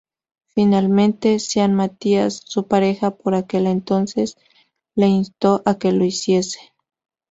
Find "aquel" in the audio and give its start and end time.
3.35-3.67